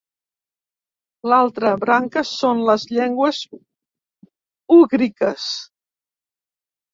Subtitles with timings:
[1.31, 3.43] L'altra branca són les Llengües
[4.79, 5.47] úgriques.